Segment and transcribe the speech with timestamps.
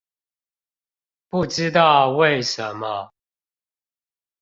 [1.29, 3.11] 不知道為什麼